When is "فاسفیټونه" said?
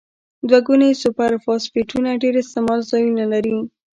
1.43-2.09